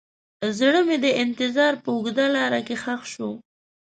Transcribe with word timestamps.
زړه 0.57 0.79
مې 0.87 0.97
د 1.05 1.05
انتظار 1.23 1.73
په 1.83 1.89
اوږده 1.95 2.25
لاره 2.35 2.59
کې 2.67 2.75
ښخ 2.83 3.01
شو. 3.13 3.29